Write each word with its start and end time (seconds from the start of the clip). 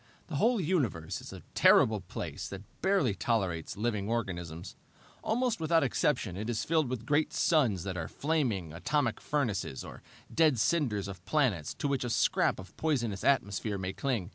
"The 0.29 0.37
whole 0.37 0.59
universe 0.59 1.21
is 1.21 1.31
a 1.31 1.43
terrible 1.53 2.01
place 2.01 2.47
that 2.49 2.63
barely 2.81 3.13
tolerates 3.13 3.77
living 3.77 4.09
organisms. 4.09 4.75
Almost 5.23 5.59
without 5.59 5.83
exception 5.83 6.35
it 6.35 6.49
is 6.49 6.63
filled 6.63 6.89
with 6.89 7.05
great 7.05 7.31
suns 7.31 7.83
that 7.83 7.95
are 7.97 8.07
flaming, 8.07 8.73
atomic 8.73 9.21
furnaces, 9.21 9.83
or 9.83 10.01
dead 10.33 10.57
cinders 10.57 11.07
of 11.07 11.23
planets 11.25 11.75
to 11.75 11.87
which 11.87 12.03
a 12.03 12.09
scrap 12.09 12.59
of 12.59 12.75
poisonous 12.77 13.23
atmosphere 13.23 13.77
may 13.77 13.93
cling. 13.93 14.29